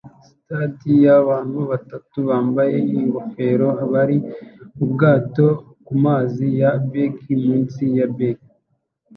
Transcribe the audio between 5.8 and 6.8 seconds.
kumazi ya